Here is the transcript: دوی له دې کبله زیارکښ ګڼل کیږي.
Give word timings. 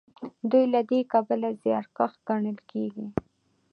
دوی 0.51 0.65
له 0.73 0.81
دې 0.89 0.99
کبله 1.13 1.49
زیارکښ 1.61 2.13
ګڼل 2.27 2.57
کیږي. 2.71 3.05